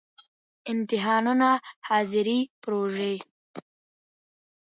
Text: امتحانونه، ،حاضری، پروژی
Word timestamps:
امتحانونه، 0.71 1.49
،حاضری، 1.87 2.33
پروژی 2.63 3.15